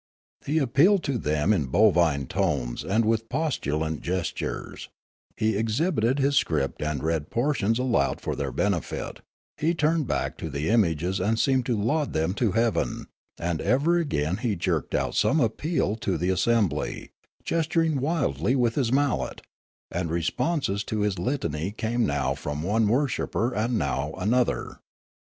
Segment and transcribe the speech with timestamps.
[0.47, 4.89] He appealed to them in bovine tones and with postulant gestures;
[5.37, 9.21] he exhibited his script and read portions aloud for their benefit;
[9.57, 13.97] he turned back to the images and seemed to laud them to heaven; and ever
[13.97, 17.11] and again he jerked out some appeal to the assembly,
[17.43, 19.43] gesturing wildly with his mallet;
[19.91, 24.79] and responses to his litany came now from one worshipper and now from another.